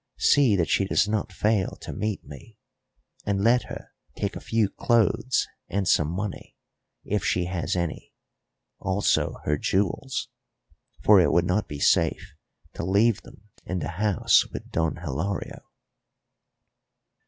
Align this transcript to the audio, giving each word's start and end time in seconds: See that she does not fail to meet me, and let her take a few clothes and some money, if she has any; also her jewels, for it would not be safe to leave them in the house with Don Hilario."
See 0.17 0.55
that 0.55 0.67
she 0.67 0.85
does 0.85 1.07
not 1.07 1.31
fail 1.31 1.77
to 1.81 1.93
meet 1.93 2.23
me, 2.23 2.57
and 3.23 3.43
let 3.43 3.65
her 3.65 3.91
take 4.15 4.35
a 4.35 4.39
few 4.41 4.67
clothes 4.67 5.45
and 5.69 5.87
some 5.87 6.09
money, 6.09 6.55
if 7.03 7.23
she 7.23 7.45
has 7.45 7.75
any; 7.75 8.11
also 8.79 9.35
her 9.43 9.59
jewels, 9.59 10.27
for 11.03 11.21
it 11.21 11.31
would 11.31 11.45
not 11.45 11.67
be 11.67 11.77
safe 11.79 12.33
to 12.73 12.83
leave 12.83 13.21
them 13.21 13.49
in 13.63 13.77
the 13.77 13.89
house 14.01 14.47
with 14.49 14.71
Don 14.71 14.95
Hilario." 15.03 15.61